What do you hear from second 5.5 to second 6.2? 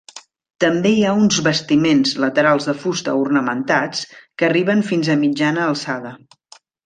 alçada.